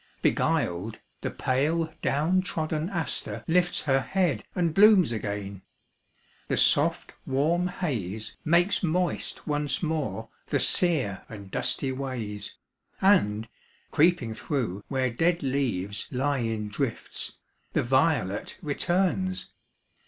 Beguiled, 0.23 0.99
the 1.21 1.29
pale 1.29 1.93
down 2.01 2.41
trodden 2.41 2.89
aster 2.89 3.43
lifts 3.47 3.81
Her 3.81 3.99
head 3.99 4.43
and 4.55 4.73
blooms 4.73 5.11
again. 5.11 5.61
The 6.47 6.57
soft, 6.57 7.13
warm 7.27 7.67
haze 7.67 8.35
Makes 8.43 8.81
moist 8.81 9.45
once 9.45 9.83
more 9.83 10.27
the 10.47 10.59
sere 10.59 11.23
and 11.29 11.51
dusty 11.51 11.91
ways, 11.91 12.55
And, 12.99 13.47
creeping 13.91 14.33
through 14.33 14.83
where 14.87 15.11
dead 15.11 15.43
leaves 15.43 16.07
lie 16.11 16.39
in 16.39 16.69
drifts, 16.69 17.37
The 17.73 17.83
violet 17.83 18.57
returns. 18.63 19.51